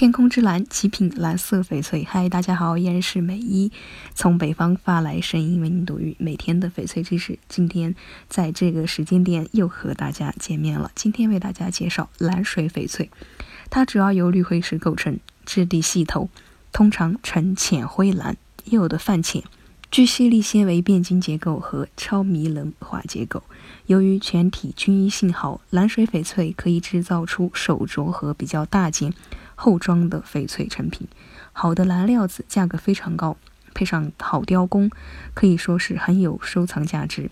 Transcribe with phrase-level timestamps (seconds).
[0.00, 2.02] 天空之蓝，极品蓝色翡翠。
[2.04, 3.70] 嗨，大家好，依然是美一，
[4.14, 7.38] 从北方发来声音为您读语每天的翡翠知识。
[7.50, 7.94] 今天
[8.26, 10.90] 在这个时间点又和大家见面了。
[10.94, 13.10] 今天为大家介绍蓝水翡翠，
[13.68, 16.30] 它主要由绿灰石构成，质地细透，
[16.72, 19.42] 通常呈浅灰蓝，也有的泛浅。
[19.90, 23.42] 具细粒纤维变晶结构和超迷棱化结构。
[23.84, 29.12] 由于全体均一性好，蓝水翡翠可以制造出手镯和比较大件、
[29.62, 31.06] 厚装的翡翠成品。
[31.52, 33.36] 好的蓝料子价格非常高，
[33.74, 34.90] 配上好雕工，
[35.34, 37.30] 可以说是很有收藏价值。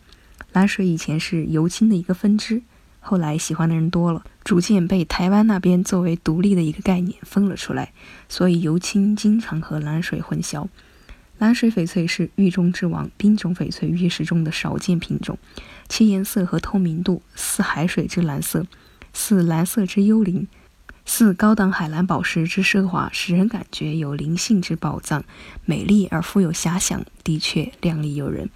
[0.52, 2.60] 蓝水以前是油青的一个分支，
[3.00, 7.94] 后来喜欢的人多了，逐渐被台湾那边作为独立的一个概念分了出来，
[8.28, 10.68] 所以油青经常和蓝水混淆。
[11.38, 15.38] 蓝水翡翠是玉中之王，冰种翡翠玉石中的少见品种，
[15.88, 18.66] 其颜色和透明度似海水之蓝色，
[19.14, 20.46] 似蓝色之幽灵，
[21.10, 25.24] 四高档海蓝宝石之奢华，使人感觉有灵性之宝藏，
[25.64, 28.50] 美丽而富有遐想，的确亮丽诱人。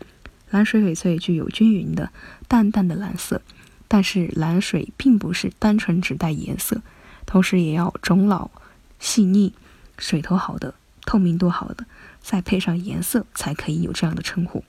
[0.51, 2.11] 蓝水翡翠具有均匀的
[2.47, 3.41] 淡淡的蓝色，
[3.89, 6.83] 但是蓝水并不是单纯只带颜色，
[7.25, 8.51] 同时也要种老、
[9.01, 9.55] 细腻、
[9.99, 10.75] 水头好的。
[11.07, 11.87] 透明度好的，
[12.21, 14.63] 再配上颜色，才可以有这样的称呼。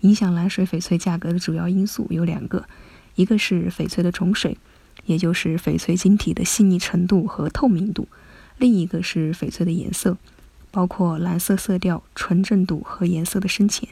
[0.00, 2.66] 影响蓝水翡翠价格的主要因素有两个，
[3.14, 4.58] 一个是翡翠的种水，
[5.06, 8.04] 也就是翡翠晶体的细腻程度和透明度；
[8.58, 10.16] 另一个是翡翠的颜色，
[10.70, 13.88] 包括蓝色色调、纯正度和颜色的深浅。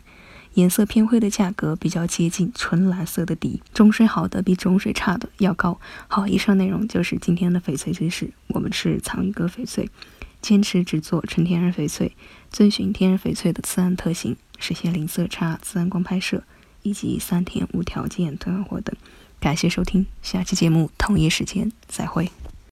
[0.54, 5.78] 颜色偏灰的价格比较接近纯蓝色的底，种水好的比种水差的要高。
[6.08, 8.32] 好，以上内容就是今天的翡翠知识。
[8.48, 9.88] 我们是藏玉阁翡翠。
[10.40, 12.12] 坚持只做纯天然翡翠，
[12.50, 16.44] 遵循天然翡翠的自然特性，实现零色差、自然光拍摄
[16.82, 18.94] 以及三天无条件退换货等。
[19.40, 22.30] 感谢收听，下期节目同一时间再会。